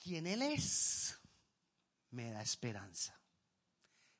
[0.00, 1.18] quién Él es
[2.10, 3.18] me da esperanza.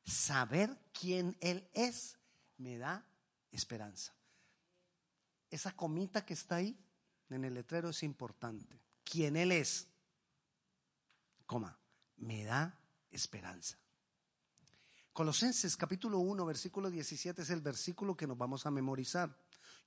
[0.04, 2.18] Saber quién Él es
[2.58, 3.04] me da
[3.50, 4.14] esperanza.
[5.50, 6.78] Esa comita que está ahí
[7.28, 8.80] en el letrero es importante.
[9.04, 9.88] Quién Él es,
[11.46, 11.78] coma,
[12.16, 12.78] me da
[13.10, 13.78] esperanza.
[15.12, 19.36] Colosenses capítulo 1, versículo 17 es el versículo que nos vamos a memorizar.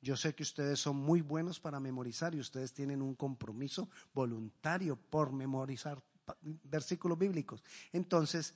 [0.04, 4.98] Yo sé que ustedes son muy buenos para memorizar y ustedes tienen un compromiso voluntario
[4.98, 6.04] por memorizar
[6.42, 7.64] versículos bíblicos.
[7.94, 8.54] Entonces,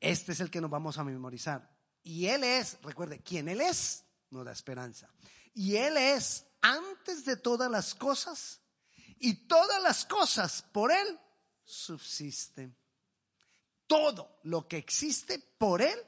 [0.00, 1.72] este es el que nos vamos a memorizar.
[2.02, 5.08] Y Él es, recuerde, quien Él es, nos da esperanza.
[5.54, 8.60] Y Él es antes de todas las cosas
[9.20, 11.20] y todas las cosas por Él
[11.62, 12.76] subsisten.
[13.86, 16.00] Todo lo que existe por Él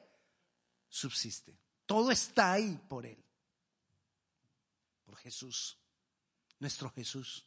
[0.88, 1.56] subsiste.
[1.86, 3.23] Todo está ahí por Él.
[5.04, 5.78] Por Jesús.
[6.58, 7.46] Nuestro Jesús.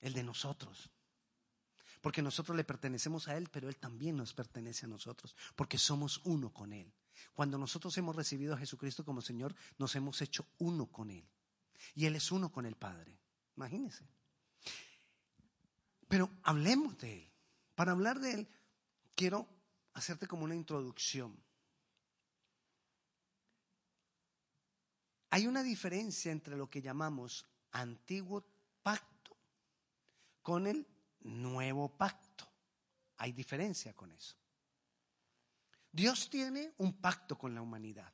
[0.00, 0.90] El de nosotros.
[2.00, 5.36] Porque nosotros le pertenecemos a Él, pero Él también nos pertenece a nosotros.
[5.54, 6.92] Porque somos uno con Él.
[7.34, 11.28] Cuando nosotros hemos recibido a Jesucristo como Señor, nos hemos hecho uno con Él.
[11.94, 13.18] Y Él es uno con el Padre.
[13.56, 14.08] Imagínense.
[16.08, 17.30] Pero hablemos de Él.
[17.74, 18.48] Para hablar de Él,
[19.14, 19.48] quiero
[19.92, 21.36] hacerte como una introducción.
[25.30, 28.44] Hay una diferencia entre lo que llamamos antiguo
[28.82, 29.36] pacto
[30.42, 30.86] con el
[31.20, 32.48] nuevo pacto.
[33.18, 34.36] Hay diferencia con eso.
[35.92, 38.12] Dios tiene un pacto con la humanidad.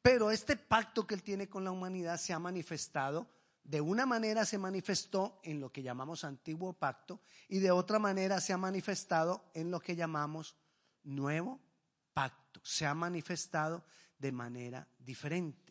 [0.00, 3.28] Pero este pacto que Él tiene con la humanidad se ha manifestado,
[3.64, 8.40] de una manera se manifestó en lo que llamamos antiguo pacto y de otra manera
[8.40, 10.54] se ha manifestado en lo que llamamos
[11.02, 11.60] nuevo
[12.14, 12.60] pacto.
[12.62, 13.84] Se ha manifestado
[14.18, 15.65] de manera diferente.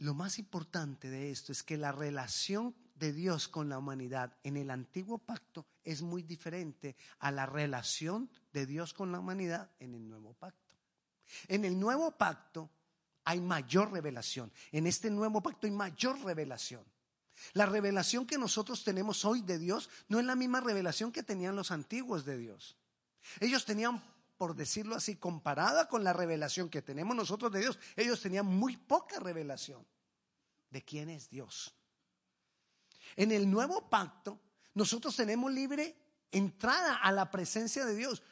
[0.00, 4.56] Lo más importante de esto es que la relación de Dios con la humanidad en
[4.56, 9.94] el antiguo pacto es muy diferente a la relación de Dios con la humanidad en
[9.94, 10.74] el nuevo pacto.
[11.48, 12.70] En el nuevo pacto
[13.24, 14.50] hay mayor revelación.
[14.72, 16.82] En este nuevo pacto hay mayor revelación.
[17.52, 21.56] La revelación que nosotros tenemos hoy de Dios no es la misma revelación que tenían
[21.56, 22.74] los antiguos de Dios.
[23.38, 24.02] Ellos tenían,
[24.40, 28.78] por decirlo así, comparada con la revelación que tenemos nosotros de Dios, ellos tenían muy
[28.78, 29.86] poca revelación
[30.70, 31.74] de quién es Dios.
[33.16, 34.40] En el nuevo pacto,
[34.72, 35.94] nosotros tenemos libre
[36.32, 38.22] entrada a la presencia de Dios.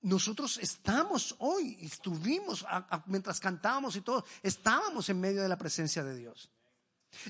[0.00, 2.66] Nosotros estamos hoy, estuvimos
[3.06, 6.50] mientras cantábamos y todo, estábamos en medio de la presencia de Dios.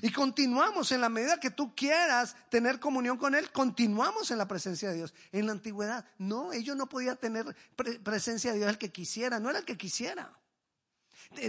[0.01, 4.47] Y continuamos en la medida que tú quieras tener comunión con Él, continuamos en la
[4.47, 5.13] presencia de Dios.
[5.31, 7.55] En la antigüedad, no, ellos no podían tener
[8.03, 10.37] presencia de Dios el que quisiera, no era el que quisiera.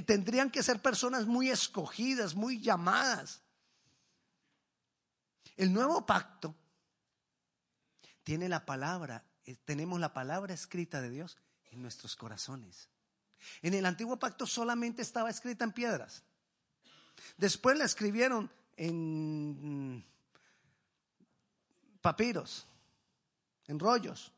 [0.06, 3.42] Tendrían que ser personas muy escogidas, muy llamadas.
[5.56, 6.54] El nuevo pacto
[8.24, 11.38] tiene la palabra, eh, tenemos la palabra escrita de Dios
[11.70, 12.88] en nuestros corazones.
[13.62, 16.24] En el antiguo pacto solamente estaba escrita en piedras.
[17.36, 20.04] Después la escribieron en
[22.00, 22.66] papiros,
[23.66, 24.32] en rollos.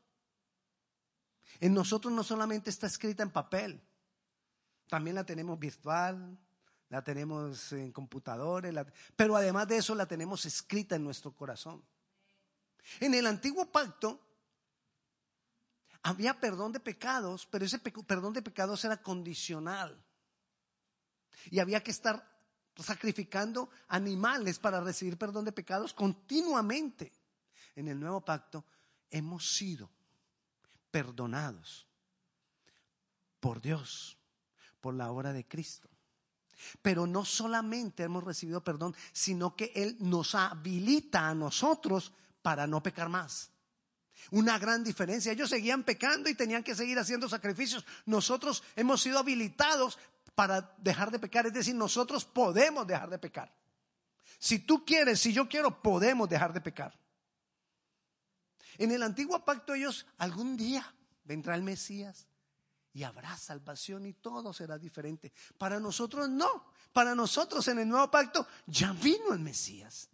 [1.59, 3.81] En nosotros no solamente está escrita en papel,
[4.87, 6.37] también la tenemos virtual,
[6.89, 8.73] la tenemos en computadores,
[9.15, 11.83] pero además de eso la tenemos escrita en nuestro corazón.
[12.99, 14.19] En el antiguo pacto
[16.01, 20.03] había perdón de pecados, pero ese perdón de pecados era condicional.
[21.51, 22.38] Y había que estar
[22.83, 27.11] sacrificando animales para recibir perdón de pecados continuamente.
[27.75, 28.65] En el nuevo pacto
[29.09, 29.89] hemos sido
[30.91, 31.87] perdonados
[33.39, 34.17] por Dios
[34.81, 35.89] por la obra de Cristo.
[36.81, 42.11] Pero no solamente hemos recibido perdón, sino que Él nos habilita a nosotros
[42.41, 43.51] para no pecar más.
[44.31, 45.31] Una gran diferencia.
[45.31, 47.85] Ellos seguían pecando y tenían que seguir haciendo sacrificios.
[48.05, 49.97] Nosotros hemos sido habilitados
[50.39, 51.47] para dejar de pecar.
[51.47, 53.53] Es decir, nosotros podemos dejar de pecar.
[54.37, 56.97] Si tú quieres, si yo quiero, podemos dejar de pecar.
[58.77, 62.25] En el antiguo pacto ellos algún día vendrá el Mesías,
[62.93, 65.33] y habrá salvación y todo será diferente.
[65.57, 66.71] Para nosotros no.
[66.93, 70.07] Para nosotros en el nuevo pacto ya vino el Mesías.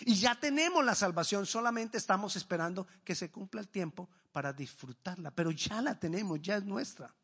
[0.00, 5.30] Y ya tenemos la salvación, solamente estamos esperando que se cumpla el tiempo para disfrutarla,
[5.30, 7.14] pero ya la tenemos, ya es nuestra.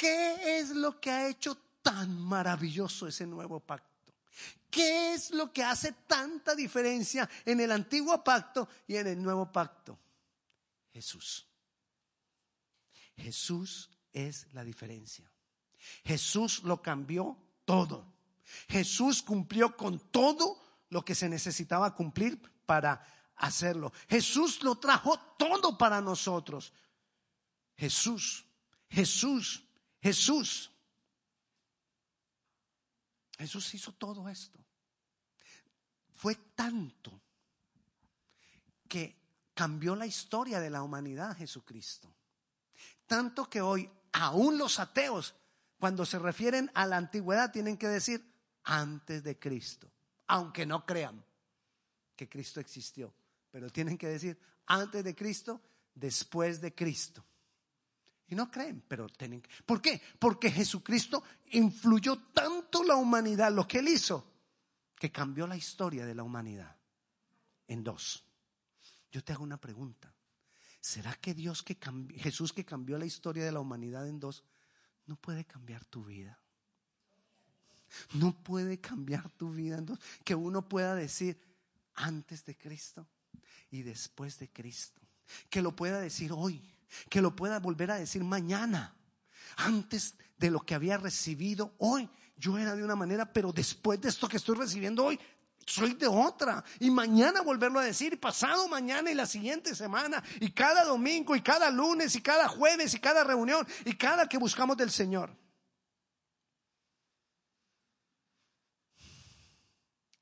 [0.00, 4.14] ¿Qué es lo que ha hecho tan maravilloso ese nuevo pacto?
[4.70, 9.52] ¿Qué es lo que hace tanta diferencia en el antiguo pacto y en el nuevo
[9.52, 9.98] pacto?
[10.90, 11.46] Jesús.
[13.14, 15.30] Jesús es la diferencia.
[16.02, 17.36] Jesús lo cambió
[17.66, 18.10] todo.
[18.70, 23.06] Jesús cumplió con todo lo que se necesitaba cumplir para
[23.36, 23.92] hacerlo.
[24.08, 26.72] Jesús lo trajo todo para nosotros.
[27.76, 28.46] Jesús,
[28.88, 29.66] Jesús,
[30.00, 30.70] Jesús.
[33.38, 34.58] Jesús hizo todo esto.
[36.14, 37.20] Fue tanto
[38.88, 39.16] que
[39.54, 42.12] cambió la historia de la humanidad Jesucristo.
[43.06, 45.34] Tanto que hoy aún los ateos,
[45.78, 48.24] cuando se refieren a la antigüedad, tienen que decir
[48.64, 49.90] antes de Cristo,
[50.26, 51.24] aunque no crean
[52.14, 53.14] que Cristo existió,
[53.50, 55.60] pero tienen que decir antes de Cristo,
[55.94, 57.24] después de Cristo.
[58.30, 59.42] Y no creen, pero tienen.
[59.66, 60.00] ¿Por qué?
[60.18, 64.24] Porque Jesucristo influyó tanto la humanidad, lo que él hizo,
[64.96, 66.76] que cambió la historia de la humanidad
[67.66, 68.24] en dos.
[69.10, 70.14] Yo te hago una pregunta.
[70.80, 71.76] ¿Será que Dios que
[72.16, 74.44] Jesús que cambió la historia de la humanidad en dos,
[75.06, 76.38] no puede cambiar tu vida?
[78.14, 79.98] No puede cambiar tu vida en dos.
[80.24, 81.40] Que uno pueda decir
[81.94, 83.08] antes de Cristo
[83.72, 85.02] y después de Cristo.
[85.48, 86.62] Que lo pueda decir hoy.
[87.08, 88.96] Que lo pueda volver a decir mañana.
[89.56, 92.08] Antes de lo que había recibido hoy.
[92.36, 95.20] Yo era de una manera, pero después de esto que estoy recibiendo hoy,
[95.66, 96.64] soy de otra.
[96.78, 101.42] Y mañana volverlo a decir, pasado mañana y la siguiente semana, y cada domingo, y
[101.42, 105.36] cada lunes, y cada jueves, y cada reunión, y cada que buscamos del Señor.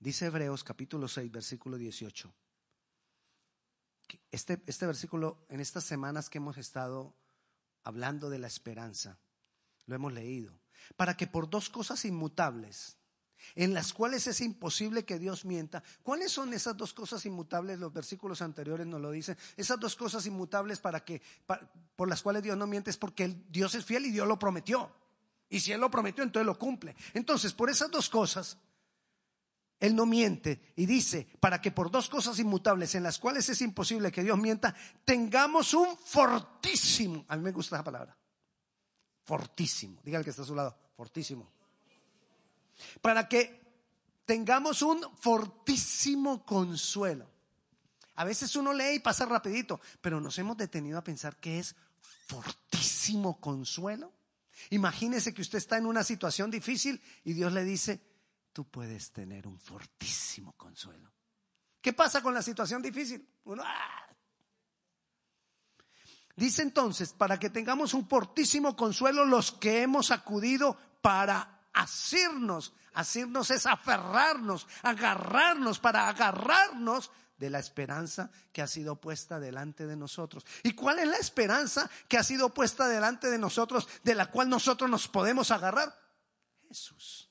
[0.01, 2.33] Dice Hebreos capítulo 6, versículo 18.
[4.31, 7.15] Este, este versículo, en estas semanas que hemos estado
[7.85, 9.19] hablando de la esperanza,
[9.87, 10.53] lo hemos leído.
[10.97, 12.99] Para que por dos cosas inmutables,
[13.55, 15.83] en las cuales es imposible que Dios mienta.
[16.03, 17.79] ¿Cuáles son esas dos cosas inmutables?
[17.79, 19.37] Los versículos anteriores nos lo dicen.
[19.57, 21.23] Esas dos cosas inmutables para que,
[21.97, 24.91] por las cuales Dios no miente es porque Dios es fiel y Dios lo prometió.
[25.49, 26.95] Y si Él lo prometió, entonces lo cumple.
[27.15, 28.59] Entonces, por esas dos cosas,
[29.81, 33.61] Él no miente y dice, para que por dos cosas inmutables en las cuales es
[33.63, 38.17] imposible que Dios mienta, tengamos un fortísimo, a mí me gusta esa palabra,
[39.25, 41.59] fortísimo, diga el que está a su lado, fortísimo
[43.01, 43.61] para que
[44.25, 47.31] tengamos un fortísimo consuelo.
[48.17, 51.77] A veces uno lee y pasa rapidito, pero nos hemos detenido a pensar que es
[52.27, 54.13] fortísimo consuelo.
[54.71, 58.01] Imagínese que usted está en una situación difícil y Dios le dice,
[58.59, 61.13] tú puedes tener un fortísimo consuelo.
[61.81, 63.25] ¿Qué pasa con la situación difícil?
[63.61, 64.09] ¡ah!
[66.35, 72.73] Dice entonces, para que tengamos un fortísimo consuelo los que hemos acudido para asirnos.
[72.95, 79.95] Asirnos es aferrarnos, agarrarnos, para agarrarnos de la esperanza que ha sido puesta delante de
[79.95, 80.45] nosotros.
[80.65, 84.49] ¿Y cuál es la esperanza que ha sido puesta delante de nosotros, de la cual
[84.49, 85.97] nosotros nos podemos agarrar?
[86.67, 87.28] Jesús.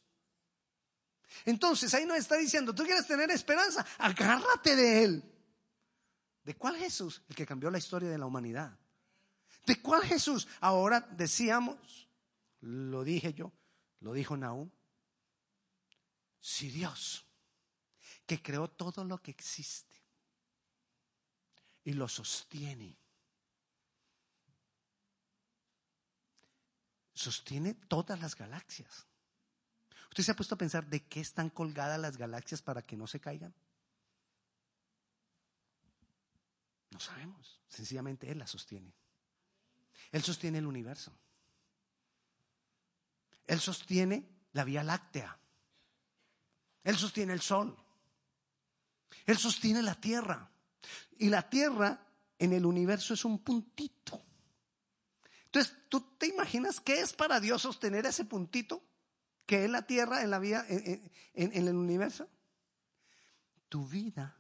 [1.46, 5.24] Entonces ahí nos está diciendo, tú quieres tener esperanza, agárrate de Él.
[6.44, 7.22] ¿De cuál Jesús?
[7.28, 8.78] El que cambió la historia de la humanidad.
[9.66, 10.48] ¿De cuál Jesús?
[10.62, 12.08] Ahora decíamos,
[12.62, 13.52] lo dije yo,
[14.00, 14.70] lo dijo Nahum.
[16.40, 17.26] Si Dios,
[18.26, 20.02] que creó todo lo que existe
[21.84, 22.98] y lo sostiene,
[27.14, 29.06] sostiene todas las galaxias.
[30.18, 33.06] ¿Usted se ha puesto a pensar de qué están colgadas las galaxias para que no
[33.06, 33.54] se caigan?
[36.90, 37.62] No sabemos.
[37.70, 38.92] Sencillamente Él las sostiene.
[40.12, 41.16] Él sostiene el universo.
[43.46, 45.38] Él sostiene la Vía Láctea.
[46.84, 47.78] Él sostiene el Sol.
[49.28, 50.50] Él sostiene la Tierra.
[51.20, 52.08] Y la Tierra
[52.40, 54.20] en el universo es un puntito.
[55.46, 58.82] Entonces, ¿tú te imaginas qué es para Dios sostener ese puntito?
[59.48, 62.30] Que es la Tierra en la vida, en, en el universo?
[63.70, 64.38] Tu vida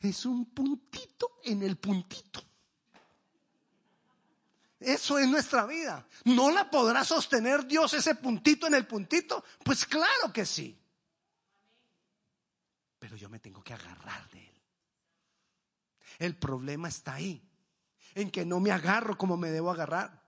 [0.00, 2.42] es un puntito en el puntito.
[4.78, 6.06] Eso es nuestra vida.
[6.24, 9.42] ¿No la podrá sostener Dios ese puntito en el puntito?
[9.64, 10.78] Pues claro que sí.
[12.98, 14.62] Pero yo me tengo que agarrar de Él.
[16.18, 17.42] El problema está ahí,
[18.14, 20.23] en que no me agarro como me debo agarrar.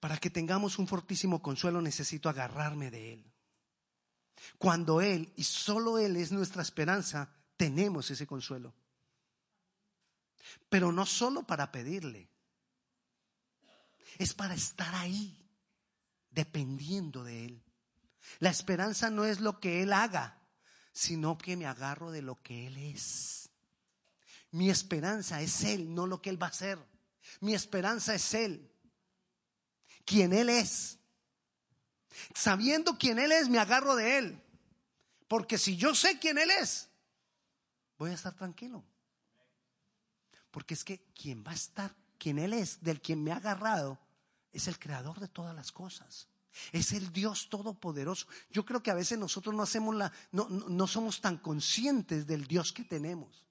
[0.00, 3.32] Para que tengamos un fortísimo consuelo necesito agarrarme de Él.
[4.58, 8.74] Cuando Él y solo Él es nuestra esperanza, tenemos ese consuelo.
[10.68, 12.28] Pero no solo para pedirle,
[14.18, 15.36] es para estar ahí,
[16.30, 17.62] dependiendo de Él.
[18.38, 20.38] La esperanza no es lo que Él haga,
[20.92, 23.50] sino que me agarro de lo que Él es.
[24.50, 26.78] Mi esperanza es Él, no lo que Él va a hacer.
[27.40, 28.70] Mi esperanza es Él.
[30.08, 30.98] Quién Él es.
[32.34, 34.42] Sabiendo quién Él es, me agarro de Él.
[35.28, 36.88] Porque si yo sé quién Él es,
[37.98, 38.82] voy a estar tranquilo.
[40.50, 43.98] Porque es que quien va a estar, quien Él es, del quien me ha agarrado,
[44.50, 46.26] es el creador de todas las cosas.
[46.72, 48.26] Es el Dios todopoderoso.
[48.50, 52.46] Yo creo que a veces nosotros no hacemos la, no, no, somos tan conscientes del
[52.46, 53.44] Dios que tenemos.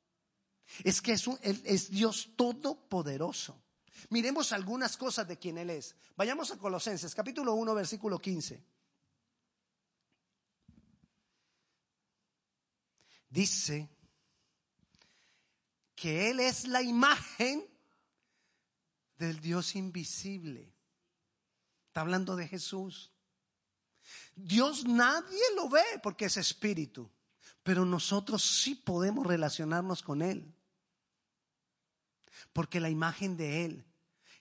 [0.84, 3.62] Es que es, un, es Dios todopoderoso.
[4.10, 5.96] Miremos algunas cosas de quien Él es.
[6.16, 8.64] Vayamos a Colosenses, capítulo 1, versículo 15.
[13.30, 13.90] Dice
[15.96, 17.66] que Él es la imagen
[19.18, 20.74] del Dios invisible.
[21.88, 23.12] Está hablando de Jesús.
[24.36, 27.10] Dios nadie lo ve porque es espíritu,
[27.64, 30.54] pero nosotros sí podemos relacionarnos con Él.
[32.54, 33.87] Porque la imagen de Él,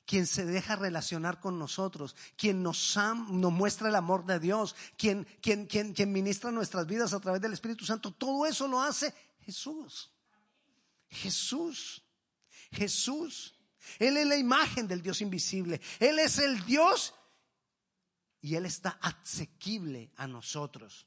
[0.06, 2.96] quien se deja relacionar con nosotros, quien nos,
[3.30, 7.52] muestra el amor de Dios, quien, quien, quien, quien ministra nuestras vidas a través del
[7.52, 10.12] Espíritu Santo, todo eso lo hace Jesús.
[11.08, 12.02] Jesús.
[12.70, 13.54] Jesús.
[13.98, 15.80] Él es la imagen del Dios invisible.
[15.98, 17.14] Él es el Dios
[18.40, 21.06] y Él está asequible a nosotros.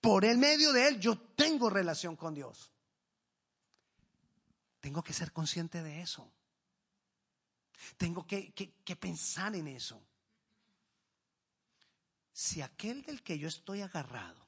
[0.00, 2.72] Por el medio de Él yo tengo relación con Dios.
[4.80, 6.30] Tengo que ser consciente de eso.
[7.96, 10.02] Tengo que, que pensar en eso.
[12.32, 14.44] Si aquel del que yo estoy agarrado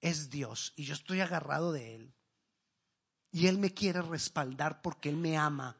[0.00, 2.14] es Dios y yo estoy agarrado de Él
[3.32, 5.76] y Él me quiere respaldar porque Él me ama,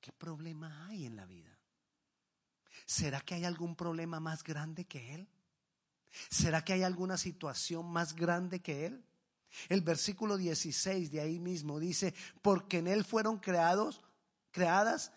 [0.00, 1.58] ¿qué problema hay en la vida?
[2.86, 5.28] ¿Será que hay algún problema más grande que Él?
[6.28, 9.04] ¿Será que hay alguna situación más grande que Él?
[9.68, 14.00] El versículo 16 de ahí mismo dice, porque en Él fueron creados,
[14.50, 15.12] creadas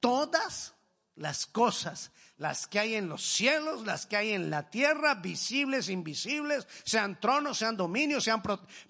[0.00, 0.74] todas
[1.16, 5.88] las cosas, las que hay en los cielos, las que hay en la tierra, visibles,
[5.88, 8.42] invisibles, sean tronos, sean dominios, sean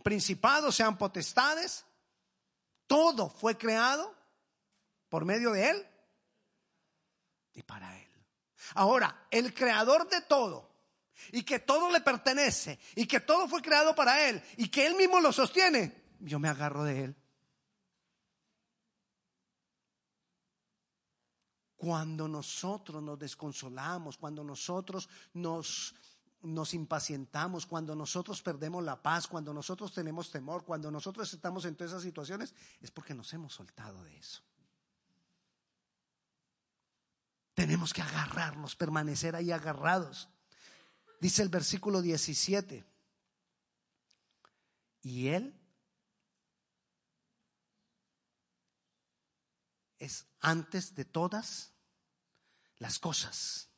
[0.02, 1.84] principados, sean potestades.
[2.86, 4.14] Todo fue creado
[5.08, 5.86] por medio de Él
[7.52, 8.08] y para Él.
[8.74, 10.70] Ahora, el creador de todo,
[11.32, 14.94] y que todo le pertenece, y que todo fue creado para Él, y que Él
[14.94, 17.16] mismo lo sostiene, yo me agarro de Él.
[21.84, 25.94] Cuando nosotros nos desconsolamos, cuando nosotros nos,
[26.40, 31.76] nos impacientamos, cuando nosotros perdemos la paz, cuando nosotros tenemos temor, cuando nosotros estamos en
[31.76, 34.40] todas esas situaciones, es porque nos hemos soltado de eso.
[37.52, 40.30] Tenemos que agarrarnos, permanecer ahí agarrados.
[41.20, 42.82] Dice el versículo 17.
[45.02, 45.60] Y Él
[49.98, 51.73] es antes de todas
[52.78, 53.68] las cosas.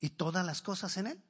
[0.00, 1.22] ¿Y todas las cosas en Él?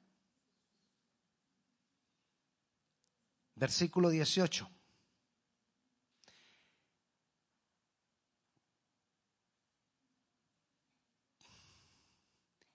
[3.55, 4.69] Versículo 18.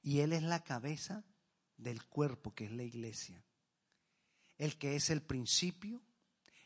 [0.02, 1.24] Y Él es la cabeza
[1.76, 3.44] del cuerpo que es la iglesia.
[4.58, 6.02] El que es el principio,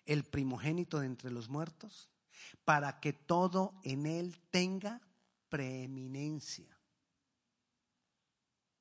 [0.05, 2.09] el primogénito de entre los muertos,
[2.65, 5.01] para que todo en Él tenga
[5.49, 6.77] preeminencia.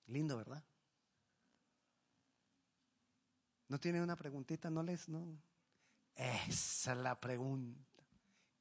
[0.08, 0.64] Lindo, ¿verdad?
[3.68, 4.70] ¿No tiene una preguntita?
[4.70, 5.10] ¿No les?
[5.10, 5.42] No.
[6.16, 7.82] Esa es la pregunta.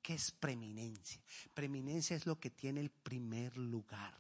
[0.02, 1.22] ¿Qué es preeminencia?
[1.54, 4.14] Preeminencia es lo que tiene el primer lugar.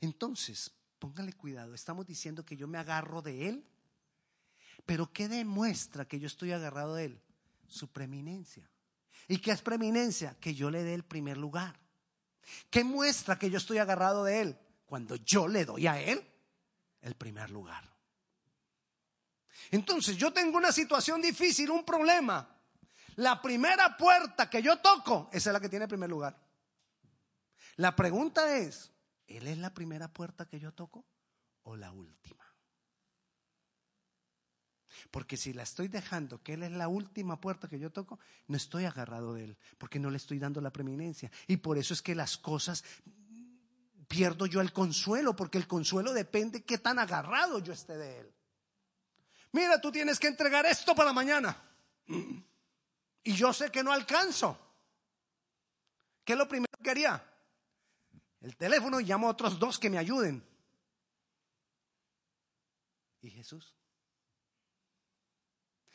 [0.00, 3.66] Entonces, póngale cuidado, estamos diciendo que yo me agarro de Él,
[4.86, 7.20] pero ¿qué demuestra que yo estoy agarrado de Él?
[7.66, 8.70] Su preeminencia.
[9.28, 10.36] ¿Y qué es preeminencia?
[10.38, 11.81] Que yo le dé el primer lugar.
[12.70, 14.58] ¿Qué muestra que yo estoy agarrado de Él?
[14.86, 16.26] Cuando yo le doy a Él
[17.00, 17.90] el primer lugar.
[19.70, 22.48] Entonces, yo tengo una situación difícil, un problema.
[23.16, 26.38] La primera puerta que yo toco, es la que tiene el primer lugar.
[27.76, 28.92] La pregunta es,
[29.26, 31.06] ¿Él es la primera puerta que yo toco
[31.62, 32.41] o la última?
[35.10, 38.18] Porque si la estoy dejando, que Él es la última puerta que yo toco,
[38.48, 41.30] no estoy agarrado de Él, porque no le estoy dando la preeminencia.
[41.46, 42.84] Y por eso es que las cosas
[44.08, 48.32] pierdo yo el consuelo, porque el consuelo depende qué tan agarrado yo esté de Él.
[49.52, 51.56] Mira, tú tienes que entregar esto para mañana.
[53.24, 54.58] Y yo sé que no alcanzo.
[56.24, 57.24] ¿Qué es lo primero que haría?
[58.42, 60.44] el teléfono y llamo a otros dos que me ayuden.
[63.20, 63.74] ¿Y Jesús?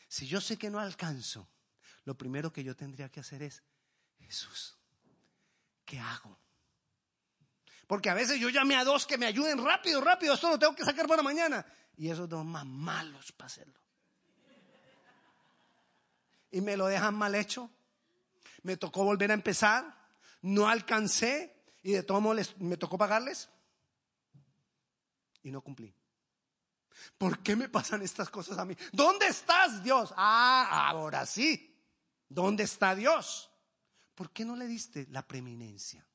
[0.07, 1.47] Si yo sé que no alcanzo,
[2.05, 3.61] lo primero que yo tendría que hacer es,
[4.19, 4.77] Jesús,
[5.85, 6.39] ¿qué hago?
[7.87, 10.75] Porque a veces yo llamé a dos que me ayuden rápido, rápido, esto lo tengo
[10.75, 11.65] que sacar para mañana.
[11.97, 13.79] Y esos dos más malos para hacerlo.
[16.51, 17.69] Y me lo dejan mal hecho.
[18.63, 19.97] Me tocó volver a empezar.
[20.41, 21.55] No alcancé.
[21.81, 23.49] Y de todo modo me tocó pagarles.
[25.43, 25.93] Y no cumplí.
[27.17, 28.75] ¿Por qué me pasan estas cosas a mí?
[28.91, 30.13] ¿Dónde estás, Dios?
[30.15, 31.75] Ah, ahora sí.
[32.29, 33.49] ¿Dónde está Dios?
[34.15, 36.05] ¿Por qué no le diste la preeminencia?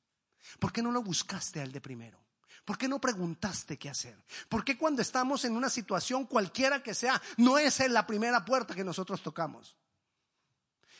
[0.58, 2.22] ¿Por qué no lo buscaste al de primero?
[2.64, 4.22] ¿Por qué no preguntaste qué hacer?
[4.48, 8.44] ¿Por qué cuando estamos en una situación cualquiera que sea, no es en la primera
[8.44, 9.76] puerta que nosotros tocamos?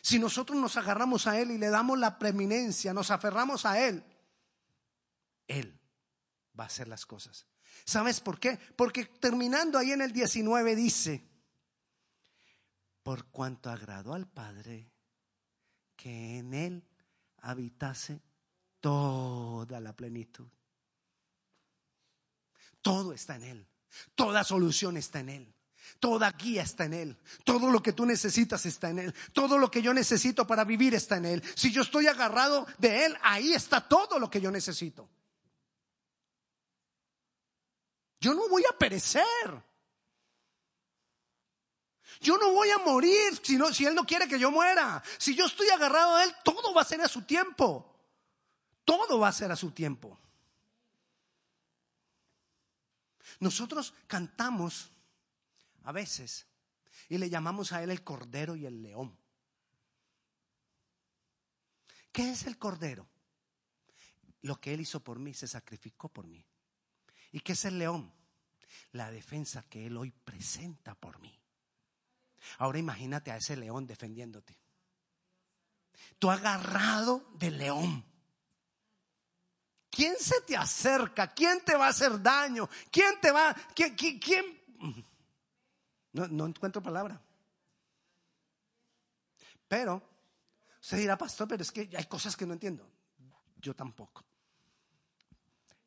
[0.00, 4.02] Si nosotros nos agarramos a Él y le damos la preeminencia, nos aferramos a Él,
[5.46, 5.78] Él
[6.58, 7.46] va a hacer las cosas.
[7.84, 8.58] ¿Sabes por qué?
[8.76, 11.24] Porque terminando ahí en el 19 dice,
[13.02, 14.90] por cuanto agradó al Padre
[15.96, 16.84] que en Él
[17.38, 18.20] habitase
[18.80, 20.48] toda la plenitud.
[22.80, 23.66] Todo está en Él.
[24.14, 25.54] Toda solución está en Él.
[26.00, 27.18] Toda guía está en Él.
[27.44, 29.14] Todo lo que tú necesitas está en Él.
[29.32, 31.42] Todo lo que yo necesito para vivir está en Él.
[31.54, 35.08] Si yo estoy agarrado de Él, ahí está todo lo que yo necesito.
[38.22, 39.24] Yo no voy a perecer.
[42.20, 45.02] Yo no voy a morir si, si Él no quiere que yo muera.
[45.18, 47.98] Si yo estoy agarrado a Él, todo va a ser a su tiempo.
[48.84, 50.20] Todo va a ser a su tiempo.
[53.40, 54.92] Nosotros cantamos
[55.82, 56.46] a veces
[57.08, 59.18] y le llamamos a Él el Cordero y el León.
[62.12, 63.08] ¿Qué es el Cordero?
[64.42, 66.46] Lo que Él hizo por mí, se sacrificó por mí.
[67.32, 68.12] ¿Y qué es el león?
[68.92, 71.38] La defensa que Él hoy presenta por mí.
[72.58, 74.58] Ahora imagínate a ese león defendiéndote.
[76.18, 78.04] Tú agarrado del león.
[79.90, 81.32] ¿Quién se te acerca?
[81.32, 82.68] ¿Quién te va a hacer daño?
[82.90, 83.54] ¿Quién te va?
[83.74, 83.94] ¿Quién?
[83.94, 84.62] quién,
[86.12, 87.20] No, no encuentro palabra.
[89.68, 90.02] Pero,
[90.80, 92.90] se dirá, pastor, pero es que hay cosas que no entiendo.
[93.56, 94.24] Yo tampoco.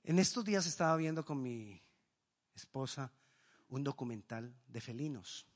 [0.07, 1.81] En estos días estaba viendo con mi
[2.53, 3.11] esposa
[3.69, 5.47] un documental de felinos,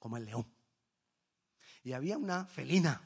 [0.00, 0.52] como el león.
[1.84, 3.00] Y había una felina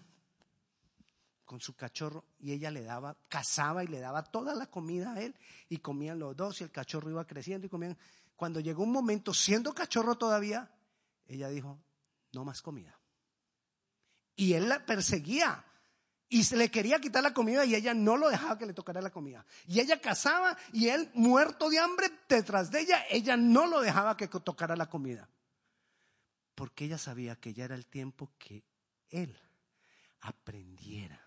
[1.45, 5.21] con su cachorro y ella le daba, cazaba y le daba toda la comida a
[5.21, 5.37] él
[5.69, 7.99] y comían los dos y el cachorro iba creciendo y comían.
[8.37, 10.75] Cuando llegó un momento, siendo cachorro todavía,
[11.27, 11.79] ella dijo,
[12.33, 12.99] no más comida.
[14.35, 15.63] Y él la perseguía
[16.33, 19.03] y se le quería quitar la comida y ella no lo dejaba que le tocara
[19.03, 19.45] la comida.
[19.67, 24.17] Y ella cazaba y él muerto de hambre detrás de ella, ella no lo dejaba
[24.17, 25.29] que tocara la comida.
[26.55, 28.63] Porque ella sabía que ya era el tiempo que
[29.09, 29.37] él
[30.21, 31.21] aprendiera.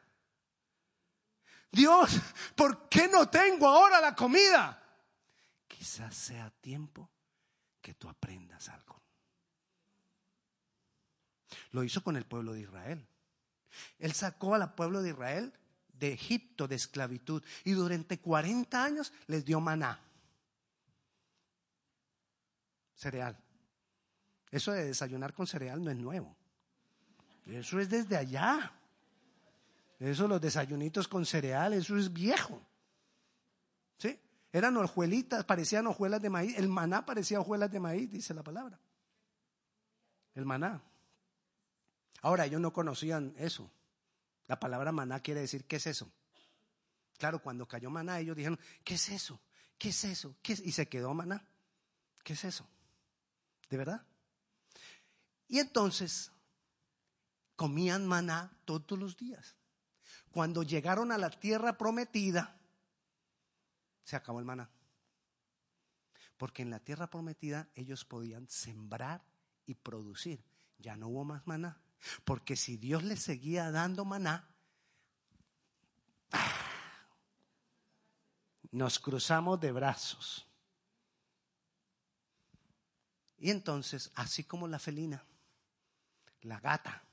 [1.70, 2.22] Dios,
[2.56, 4.82] ¿por qué no tengo ahora la comida?
[5.68, 7.10] Quizás sea tiempo
[7.82, 9.02] que tú aprendas algo.
[11.72, 13.06] Lo hizo con el pueblo de Israel.
[14.00, 15.54] Él sacó al pueblo de Israel
[15.94, 20.02] de Egipto de esclavitud y durante 40 años les dio maná.
[22.96, 23.38] Cereal.
[24.52, 26.36] Eso de desayunar con cereal no es nuevo.
[27.46, 28.72] Eso es desde allá.
[30.00, 32.62] Eso, los desayunitos con cereal, eso es viejo.
[33.98, 34.20] ¿Sí?
[34.52, 36.58] Eran hojuelitas, parecían hojuelas de maíz.
[36.58, 38.80] El maná parecía hojuelas de maíz, dice la palabra.
[40.36, 40.82] El maná.
[42.24, 43.70] Ahora, ellos no conocían eso.
[44.48, 46.10] La palabra maná quiere decir, ¿qué es eso?
[47.18, 49.42] Claro, cuando cayó maná, ellos dijeron, ¿qué es eso?
[49.78, 50.36] ¿Qué es eso?
[50.42, 51.46] ¿Qué Y se quedó maná.
[52.24, 52.66] ¿Qué es eso?
[53.70, 54.06] ¿De verdad?
[55.50, 56.32] Y entonces
[57.58, 59.58] comían maná todos los días.
[60.32, 62.58] Cuando llegaron a la tierra prometida,
[64.06, 64.70] se acabó el maná.
[66.38, 69.26] Porque en la tierra prometida ellos podían sembrar
[69.66, 70.42] y producir.
[70.80, 71.83] Ya no hubo más maná.
[72.24, 74.50] Porque si Dios les seguía dando maná,
[78.72, 80.48] nos cruzamos de brazos.
[83.38, 85.24] Y entonces, así como la felina,
[86.42, 87.04] la gata,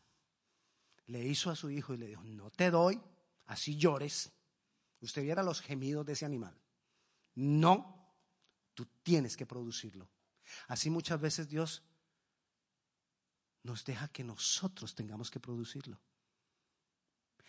[1.06, 3.00] le hizo a su hijo y le dijo, no te doy,
[3.46, 4.30] así llores.
[5.00, 6.56] Usted viera los gemidos de ese animal.
[7.34, 8.14] No,
[8.74, 10.08] tú tienes que producirlo.
[10.68, 11.82] Así muchas veces Dios
[13.62, 16.00] nos deja que nosotros tengamos que producirlo.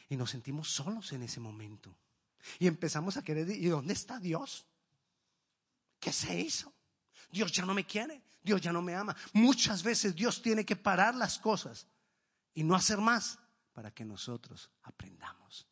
[0.10, 1.96] Y nos sentimos solos en ese momento.
[2.60, 4.66] Y empezamos a querer, ¿y dónde está Dios?
[6.00, 6.74] ¿Qué se hizo?
[7.32, 9.16] Dios ya no me quiere, Dios ya no me ama.
[9.34, 11.88] Muchas veces Dios tiene que parar las cosas
[12.54, 13.40] y no hacer más
[13.74, 15.68] para que nosotros aprendamos.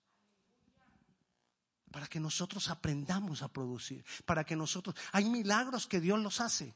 [1.92, 4.96] para que nosotros aprendamos a producir, para que nosotros...
[5.12, 6.76] Hay milagros que Dios los hace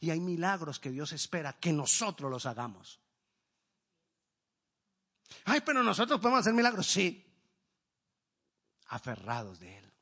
[0.00, 3.00] y hay milagros que Dios espera que nosotros los hagamos.
[5.44, 7.24] Ay, pero nosotros podemos hacer milagros, sí,
[8.86, 9.92] aferrados de Él,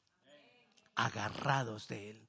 [0.94, 2.28] agarrados de Él.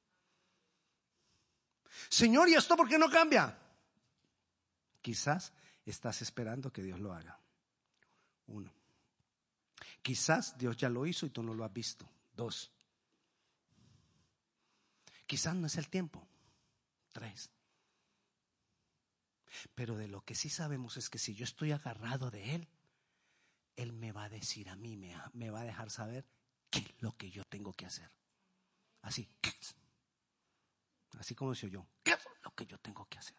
[2.10, 3.58] Señor, ¿y esto por qué no cambia?
[5.02, 5.54] Quizás
[5.86, 7.40] estás esperando que Dios lo haga.
[8.48, 8.72] Uno.
[10.02, 12.08] Quizás Dios ya lo hizo y tú no lo has visto.
[12.34, 12.72] Dos.
[15.26, 16.26] Quizás no es el tiempo.
[17.18, 17.50] Tres.
[19.74, 22.68] Pero de lo que sí sabemos es que si yo estoy agarrado de Él,
[23.76, 26.28] Él me va a decir a mí, me, va a dejar saber
[26.70, 28.12] qué es lo que yo tengo que hacer.
[29.02, 29.28] Así,
[31.18, 33.38] Así como decía yo, ¿qué es lo que yo tengo que hacer?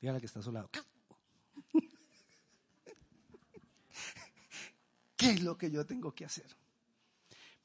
[0.00, 0.70] Dígale que está a su lado.
[5.18, 6.56] ¿Qué es lo que yo tengo que hacer?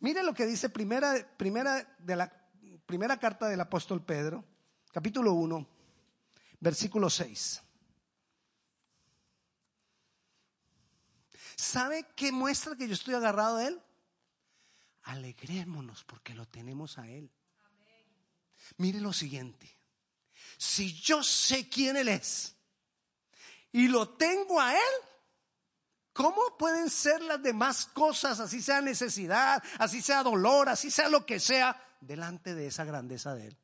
[0.02, 2.41] Mire lo que dice primera, primera, de la,
[2.86, 4.44] primera carta del apóstol Pedro,
[4.92, 5.68] capítulo 1,
[6.60, 7.62] versículo 6.
[11.56, 13.82] ¿Sabe qué muestra que yo estoy agarrado a Él?
[15.04, 17.32] Alegrémonos porque lo tenemos a Él.
[18.78, 19.78] Mire lo siguiente.
[20.58, 22.56] Si yo sé quién Él es
[23.72, 24.94] y lo tengo a Él,
[26.14, 31.26] ¿Cómo pueden ser las demás cosas, así sea necesidad, así sea dolor, así sea lo
[31.26, 33.58] que sea, delante de esa grandeza de Él?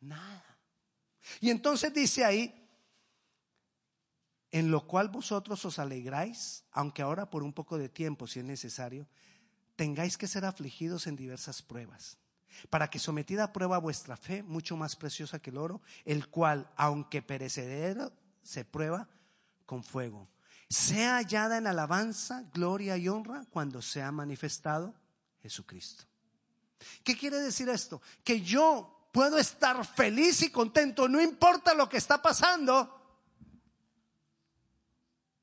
[0.00, 0.58] Nada.
[1.40, 2.68] Y entonces dice ahí,
[4.50, 8.44] en lo cual vosotros os alegráis, aunque ahora por un poco de tiempo, si es
[8.44, 9.06] necesario,
[9.76, 12.18] tengáis que ser afligidos en diversas pruebas,
[12.70, 16.70] para que sometida a prueba vuestra fe, mucho más preciosa que el oro, el cual,
[16.76, 19.08] aunque perecedero, se prueba
[19.66, 20.28] con fuego
[20.72, 24.94] sea hallada en alabanza, gloria y honra cuando sea manifestado
[25.42, 26.04] Jesucristo.
[27.04, 28.00] ¿Qué quiere decir esto?
[28.24, 33.20] Que yo puedo estar feliz y contento, no importa lo que está pasando,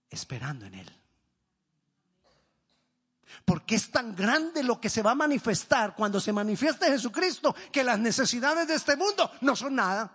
[0.09, 0.95] esperando en Él.
[3.45, 7.83] Porque es tan grande lo que se va a manifestar cuando se manifieste Jesucristo que
[7.83, 10.11] las necesidades de este mundo no son nada.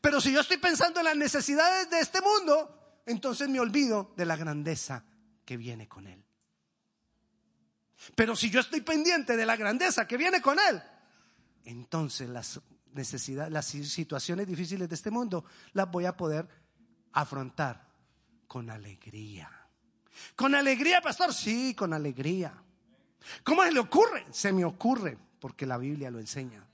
[0.00, 4.26] Pero si yo estoy pensando en las necesidades de este mundo, entonces me olvido de
[4.26, 5.04] la grandeza
[5.44, 6.23] que viene con Él.
[8.14, 10.82] Pero si yo estoy pendiente de la grandeza que viene con Él,
[11.64, 12.60] entonces las
[12.92, 16.48] necesidades, las situaciones difíciles de este mundo las voy a poder
[17.12, 17.88] afrontar
[18.46, 19.50] con alegría.
[20.36, 21.32] ¿Con alegría, pastor?
[21.32, 22.52] Sí, con alegría.
[23.42, 24.26] ¿Cómo se le ocurre?
[24.30, 26.64] Se me ocurre porque la Biblia lo enseña.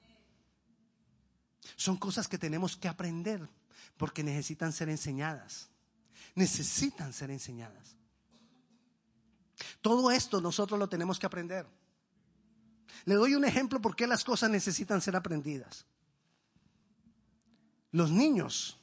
[1.77, 3.49] Son cosas que tenemos que aprender
[3.97, 5.71] porque necesitan ser enseñadas
[6.35, 7.97] necesitan ser enseñadas.
[9.81, 11.67] Todo esto nosotros lo tenemos que aprender.
[13.05, 15.87] Le doy un ejemplo por qué las cosas necesitan ser aprendidas.
[17.93, 18.79] Los niños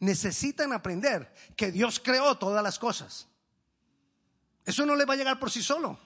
[0.00, 3.28] necesitan aprender que Dios creó todas las cosas.
[4.64, 5.98] Eso no les va a llegar por sí solo.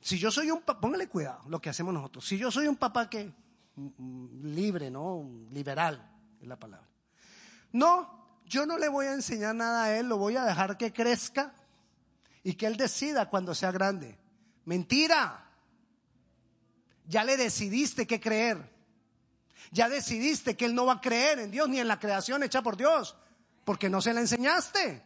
[0.00, 2.26] Si yo soy un papá, póngale cuidado lo que hacemos nosotros.
[2.26, 3.32] Si yo soy un papá que
[3.76, 5.30] mm, mm, libre, ¿no?
[5.50, 6.88] Liberal es la palabra.
[7.72, 10.92] No, yo no le voy a enseñar nada a él, lo voy a dejar que
[10.92, 11.54] crezca
[12.44, 14.16] y que él decida cuando sea grande.
[14.66, 15.50] Mentira.
[17.06, 18.70] Ya le decidiste qué creer.
[19.72, 22.62] Ya decidiste que él no va a creer en Dios ni en la creación hecha
[22.62, 23.16] por Dios,
[23.64, 25.02] porque no se la enseñaste.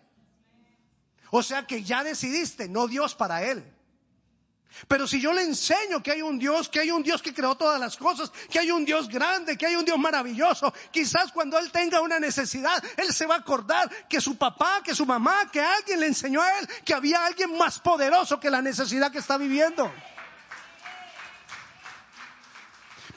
[1.31, 3.65] O sea que ya decidiste, no Dios para él.
[4.87, 7.57] Pero si yo le enseño que hay un Dios, que hay un Dios que creó
[7.57, 11.59] todas las cosas, que hay un Dios grande, que hay un Dios maravilloso, quizás cuando
[11.59, 15.51] Él tenga una necesidad, Él se va a acordar que su papá, que su mamá,
[15.51, 19.19] que alguien le enseñó a Él, que había alguien más poderoso que la necesidad que
[19.19, 19.93] está viviendo.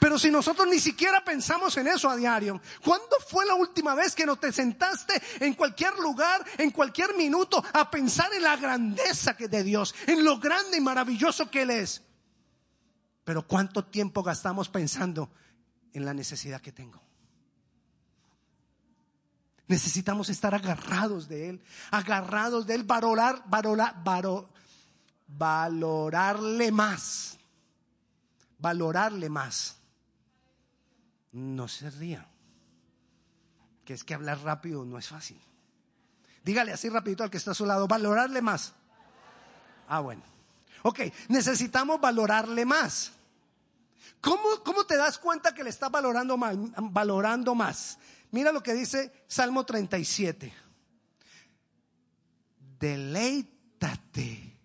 [0.02, 4.16] Pero si nosotros ni siquiera pensamos en eso a diario, ¿cuándo fue la última vez
[4.16, 9.36] que no te sentaste en cualquier lugar, en cualquier minuto, a pensar en la grandeza
[9.36, 12.02] que de Dios, en lo grande y maravilloso que Él es?
[13.22, 15.30] Pero ¿cuánto tiempo gastamos pensando
[15.92, 17.00] en la necesidad que tengo?
[19.68, 21.62] Necesitamos estar agarrados de Él,
[21.92, 24.02] agarrados de Él, valorar, valorar,
[25.28, 27.38] valorarle más,
[28.58, 29.76] valorarle más.
[31.32, 32.28] No se ría.
[33.84, 35.40] Que es que hablar rápido no es fácil.
[36.44, 38.74] Dígale así rapidito al que está a su lado, valorarle más.
[39.88, 40.22] Ah, bueno.
[40.82, 43.12] Ok, necesitamos valorarle más.
[44.20, 47.98] ¿Cómo, ¿Cómo, te das cuenta que le estás valorando valorando más?
[48.30, 50.52] Mira lo que dice Salmo 37.
[52.78, 54.58] Deleite deleítate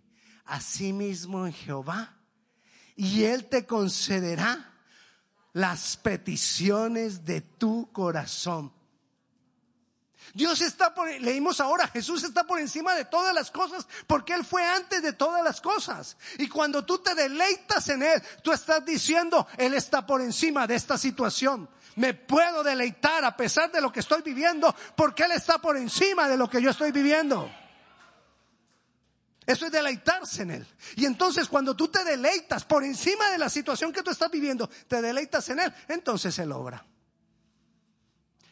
[0.46, 2.16] a sí mismo en Jehová
[2.96, 4.74] y Él te concederá
[5.58, 8.72] las peticiones de tu corazón.
[10.36, 14.46] Dios está por, leímos ahora, Jesús está por encima de todas las cosas porque Él
[14.46, 16.16] fue antes de todas las cosas.
[16.38, 20.76] Y cuando tú te deleitas en Él, tú estás diciendo, Él está por encima de
[20.76, 21.68] esta situación.
[21.96, 26.30] Me puedo deleitar a pesar de lo que estoy viviendo porque Él está por encima
[26.30, 27.50] de lo que yo estoy viviendo.
[29.48, 30.68] Eso es deleitarse en Él.
[30.96, 34.70] Y entonces cuando tú te deleitas por encima de la situación que tú estás viviendo,
[34.88, 36.86] te deleitas en Él, entonces Él obra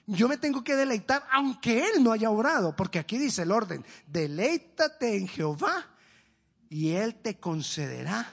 [0.07, 3.85] yo me tengo que deleitar aunque Él no haya obrado, porque aquí dice el orden,
[4.07, 5.87] deleítate en Jehová
[6.69, 8.31] y Él te concederá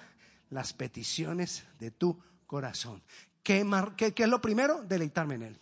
[0.50, 3.02] las peticiones de tu corazón.
[3.42, 3.64] ¿Qué,
[3.98, 4.82] es lo primero?
[4.82, 5.60] Deleitarme en Él.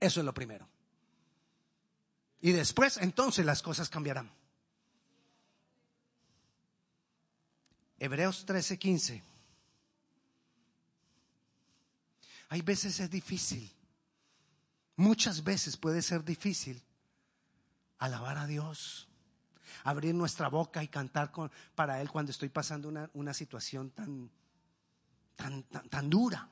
[0.00, 0.68] Eso es lo primero.
[2.40, 4.30] Y después, entonces, las cosas cambiarán.
[7.98, 9.22] Hebreos 13:15.
[12.48, 13.74] Hay veces es difícil
[14.96, 16.80] Muchas veces puede ser difícil
[17.98, 19.08] alabar a Dios,
[19.82, 24.30] abrir nuestra boca y cantar con, para Él cuando estoy pasando una, situación tan,
[25.34, 26.48] tan, tan, tan dura.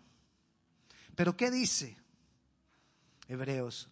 [1.14, 1.96] Pero ¿qué dice
[3.28, 3.88] Hebreos?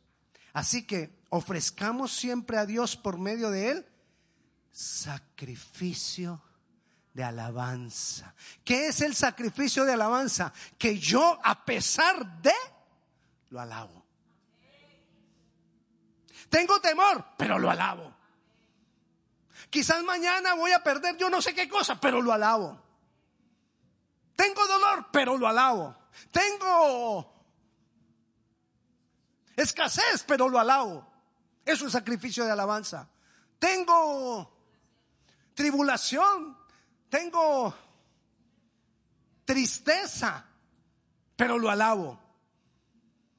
[0.53, 3.87] Así que ofrezcamos siempre a Dios por medio de Él
[4.73, 6.43] sacrificio
[7.13, 8.35] de alabanza.
[8.65, 10.53] ¿Qué es el sacrificio de alabanza?
[10.79, 12.55] Que yo a pesar de
[13.51, 14.05] lo alabo.
[16.49, 18.15] Tengo temor, pero lo alabo.
[19.71, 22.81] Quizás mañana voy a perder yo no sé qué cosa, pero lo alabo.
[24.35, 25.97] Tengo dolor, pero lo alabo.
[26.33, 27.31] Tengo
[29.55, 31.07] escasez, pero lo alabo.
[31.65, 33.09] Es un sacrificio de alabanza.
[33.59, 34.51] Tengo
[35.55, 36.57] tribulación,
[37.11, 37.75] tengo
[39.45, 40.47] tristeza,
[41.37, 42.19] pero lo alabo.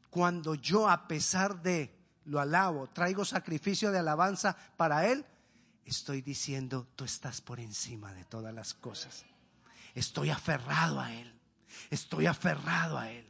[0.10, 5.26] Cuando yo a pesar de lo alabo, traigo sacrificio de alabanza para Él,
[5.86, 9.26] estoy diciendo, tú estás por encima de todas las cosas.
[9.96, 11.34] Estoy aferrado a Él.
[11.90, 13.28] Estoy aferrado a Él.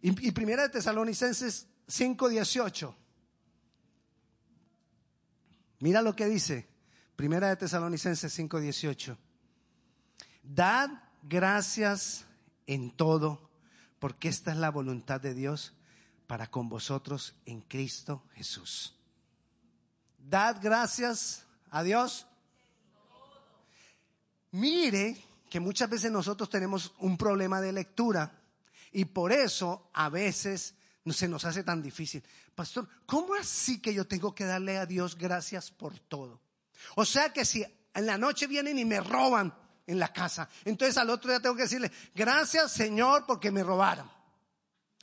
[0.00, 2.94] Y, primera de Tesalonicenses 5:18.
[5.80, 6.68] Mira lo que dice.
[7.18, 9.18] Primera de Tesalonicenses 5:18.
[10.44, 10.88] Dad
[11.24, 12.24] gracias
[12.68, 13.50] en todo,
[13.98, 15.74] porque esta es la voluntad de Dios
[16.28, 18.94] para con vosotros en Cristo Jesús.
[20.16, 22.24] Dad gracias a Dios.
[24.52, 28.30] Mire que muchas veces nosotros tenemos un problema de lectura
[28.92, 30.76] y por eso a veces
[31.10, 32.22] se nos hace tan difícil.
[32.54, 36.46] Pastor, ¿cómo así que yo tengo que darle a Dios gracias por todo?
[36.96, 39.54] O sea que si en la noche vienen y me roban
[39.86, 44.10] en la casa, entonces al otro día tengo que decirle, gracias Señor porque me robaron.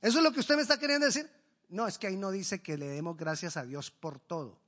[0.02, 1.30] ¿Eso es lo que usted me está queriendo decir?
[1.69, 4.62] No, es que ahí no dice que le demos gracias a Dios por todo.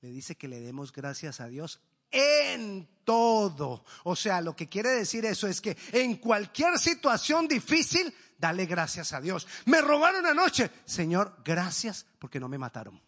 [0.00, 3.84] Le dice que le demos gracias a Dios en todo.
[4.04, 9.12] O sea, lo que quiere decir eso es que en cualquier situación difícil, dale gracias
[9.12, 9.46] a Dios.
[9.66, 10.70] Me robaron anoche.
[10.84, 13.00] Señor, gracias porque no me mataron.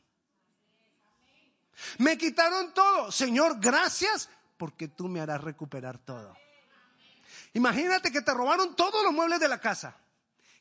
[1.99, 3.11] Me quitaron todo.
[3.11, 6.37] Señor, gracias porque tú me harás recuperar todo.
[7.53, 9.97] Imagínate que te robaron todos los muebles de la casa.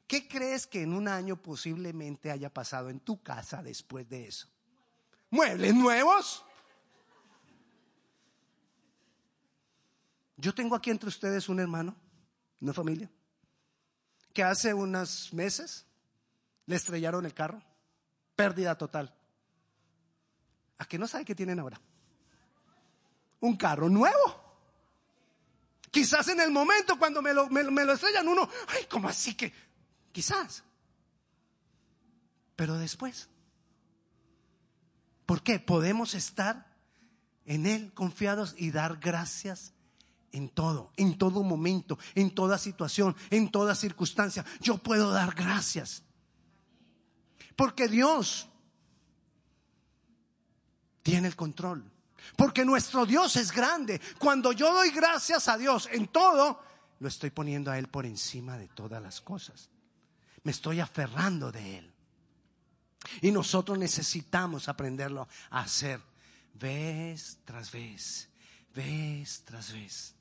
[0.08, 4.47] ¿Qué crees que en un año posiblemente haya pasado en tu casa después de eso?
[5.30, 6.45] ¿Muebles nuevos?
[10.38, 11.95] Yo tengo aquí entre ustedes un hermano,
[12.60, 13.10] una familia,
[14.34, 15.86] que hace unos meses
[16.65, 17.63] le estrellaron el carro,
[18.36, 19.15] pérdida total.
[20.77, 21.79] ¿A qué no sabe qué tienen ahora?
[23.41, 24.41] Un carro nuevo.
[25.91, 29.53] Quizás en el momento cuando me lo, me lo estrellan uno, ay, ¿cómo así que
[30.13, 30.63] Quizás.
[32.55, 33.27] Pero después.
[35.25, 35.59] ¿Por qué?
[35.59, 36.71] Podemos estar
[37.45, 39.73] en Él confiados y dar gracias
[40.31, 44.45] en todo, en todo momento, en toda situación, en toda circunstancia.
[44.62, 46.03] Yo puedo dar gracias.
[47.55, 48.47] Porque Dios
[51.03, 51.83] tiene el control.
[52.35, 54.01] Porque nuestro Dios es grande.
[54.17, 56.63] Cuando yo doy gracias a Dios en todo,
[56.99, 59.69] lo estoy poniendo a Él por encima de todas las cosas
[60.43, 61.93] me estoy aferrando de Él.
[63.21, 65.99] Y nosotros necesitamos aprenderlo a hacer
[66.53, 68.29] vez tras vez,
[68.73, 70.15] vez tras vez.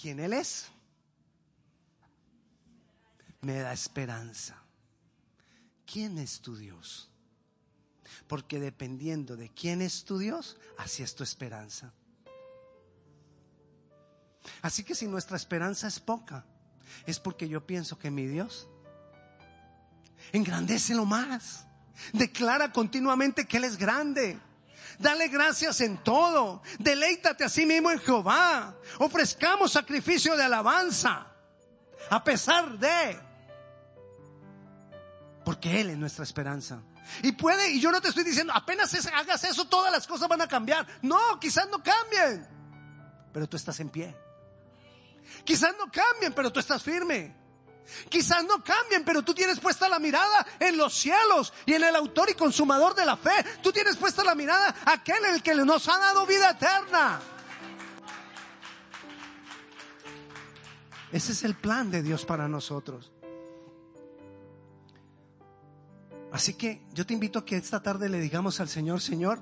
[0.00, 0.68] ¿Quién Él es?
[3.40, 4.60] Me da esperanza.
[5.90, 7.08] ¿Quién es tu Dios?
[8.26, 11.92] Porque dependiendo de quién es tu Dios, así es tu esperanza.
[14.60, 16.44] Así que si nuestra esperanza es poca,
[17.06, 18.68] es porque yo pienso que mi Dios
[20.32, 21.66] engrandece lo más.
[22.12, 24.38] Declara continuamente que Él es grande.
[24.98, 26.62] Dale gracias en todo.
[26.78, 28.76] Deleítate a sí mismo en Jehová.
[28.98, 31.32] Ofrezcamos sacrificio de alabanza.
[32.10, 33.27] A pesar de.
[35.48, 36.82] Porque Él es nuestra esperanza.
[37.22, 40.42] Y puede, y yo no te estoy diciendo, apenas hagas eso, todas las cosas van
[40.42, 40.86] a cambiar.
[41.00, 42.46] No, quizás no cambien.
[43.32, 44.14] Pero tú estás en pie.
[45.44, 47.34] Quizás no cambien, pero tú estás firme.
[48.10, 51.96] Quizás no cambien, pero tú tienes puesta la mirada en los cielos y en el
[51.96, 53.42] autor y consumador de la fe.
[53.62, 57.20] Tú tienes puesta la mirada aquel el que nos ha dado vida eterna.
[61.10, 63.12] Ese es el plan de Dios para nosotros.
[66.32, 69.40] Así que yo te invito a que esta tarde le digamos al Señor, Señor,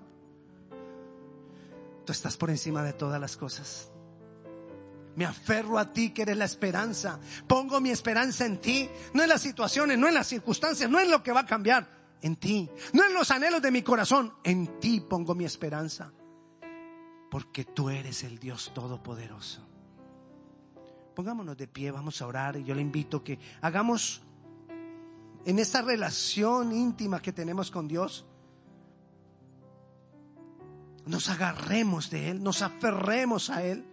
[2.05, 3.90] tú estás por encima de todas las cosas.
[5.16, 7.18] Me aferro a ti que eres la esperanza.
[7.49, 8.88] Pongo mi esperanza en ti.
[9.14, 11.88] No en las situaciones, no en las circunstancias, no en lo que va a cambiar.
[12.20, 12.68] En ti.
[12.92, 14.35] No en los anhelos de mi corazón.
[14.44, 16.12] En ti pongo mi esperanza.
[17.31, 19.66] Porque tú eres el Dios Todopoderoso.
[21.14, 24.20] Pongámonos de pie, vamos a orar y yo le invito que hagamos
[25.47, 28.27] en esa relación íntima que tenemos con Dios,
[31.07, 33.87] nos agarremos de Él, nos aferremos a Él.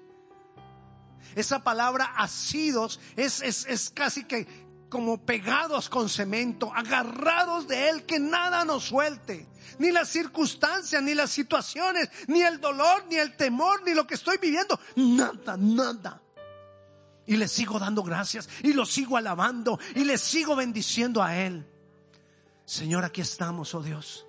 [1.35, 4.47] Esa palabra asidos es, es, es casi que
[4.89, 9.47] como pegados con cemento, agarrados de Él, que nada nos suelte.
[9.77, 14.15] Ni las circunstancias, ni las situaciones, ni el dolor, ni el temor, ni lo que
[14.15, 14.79] estoy viviendo.
[14.95, 16.19] Nada, nada.
[17.25, 21.65] Y le sigo dando gracias y lo sigo alabando y le sigo bendiciendo a Él.
[22.65, 24.25] Señor, aquí estamos, oh Dios.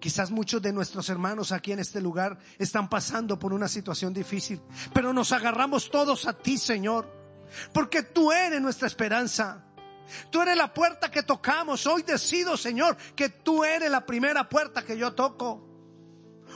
[0.00, 4.60] Quizás muchos de nuestros hermanos aquí en este lugar están pasando por una situación difícil,
[4.94, 7.12] pero nos agarramos todos a ti, Señor,
[7.72, 9.64] porque tú eres nuestra esperanza.
[10.30, 11.86] Tú eres la puerta que tocamos.
[11.86, 15.66] Hoy decido, Señor, que tú eres la primera puerta que yo toco.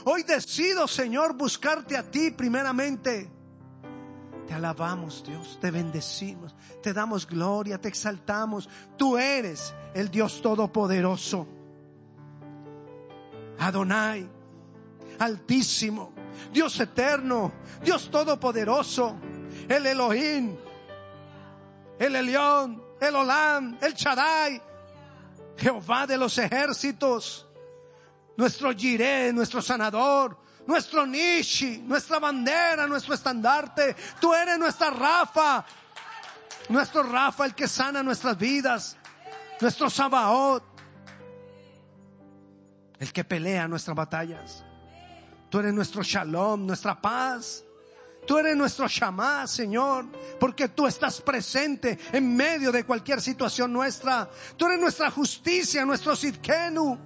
[0.05, 3.29] Hoy decido, Señor, buscarte a ti primeramente.
[4.53, 8.69] Te alabamos, Dios, te bendecimos, te damos gloria, te exaltamos.
[8.95, 11.47] Tú eres el Dios Todopoderoso.
[13.57, 14.29] Adonai,
[15.17, 16.13] Altísimo,
[16.51, 17.51] Dios eterno,
[17.83, 19.15] Dios todopoderoso,
[19.67, 20.55] el Elohim,
[21.97, 24.61] el Elión, el Olam, el Shaddai,
[25.57, 27.47] Jehová de los ejércitos,
[28.37, 33.95] nuestro Jireh, nuestro sanador, nuestro Nishi, nuestra bandera, nuestro estandarte.
[34.19, 35.65] Tú eres nuestra Rafa,
[36.69, 38.97] nuestro Rafa, el que sana nuestras vidas,
[39.59, 40.73] nuestro Sabaoth
[43.03, 44.63] el que pelea nuestras batallas.
[45.49, 47.63] Tú eres nuestro shalom, nuestra paz.
[48.25, 50.05] Tú eres nuestro Shamá, Señor,
[50.39, 54.29] porque tú estás presente en medio de cualquier situación nuestra.
[54.55, 56.97] Tú eres nuestra justicia, nuestro Sidkenu.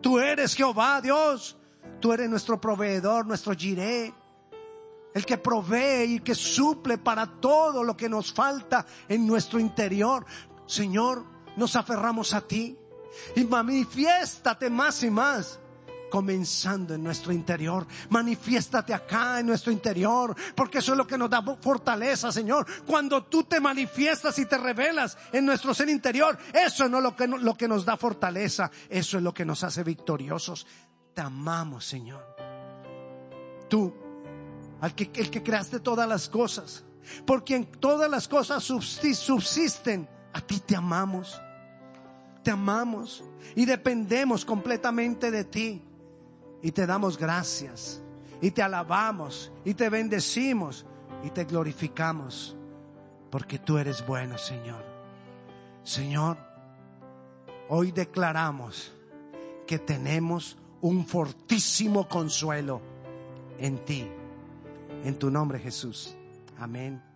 [0.00, 1.56] Tú eres Jehová, Dios.
[2.00, 4.14] Tú eres nuestro proveedor, nuestro Jireh.
[5.12, 10.24] El que provee y que suple para todo lo que nos falta en nuestro interior.
[10.66, 11.24] Señor,
[11.56, 12.78] nos aferramos a ti
[13.34, 15.58] y manifiéstate más y más
[16.10, 17.86] comenzando en nuestro interior.
[18.10, 22.66] Manifiéstate acá en nuestro interior, porque eso es lo que nos da fortaleza, Señor.
[22.84, 27.16] Cuando tú te manifiestas y te revelas en nuestro ser interior, eso no es lo
[27.16, 30.66] que, lo que nos da fortaleza, eso es lo que nos hace victoriosos.
[31.14, 32.24] Te amamos, Señor.
[33.68, 33.92] Tú,
[34.80, 36.84] al que, el que creaste todas las cosas,
[37.26, 41.40] por quien todas las cosas subsisten, a ti te amamos
[42.42, 43.22] te amamos
[43.54, 45.82] y dependemos completamente de ti.
[46.62, 48.02] Y te damos gracias.
[48.40, 49.52] Y te alabamos.
[49.64, 50.86] Y te bendecimos.
[51.22, 52.56] Y te glorificamos.
[53.30, 54.84] Porque tú eres bueno, Señor.
[55.82, 56.38] Señor,
[57.68, 58.92] hoy declaramos
[59.66, 62.80] que tenemos un fortísimo consuelo
[63.58, 64.06] en ti.
[65.04, 66.16] En tu nombre, Jesús.
[66.58, 67.09] Amén.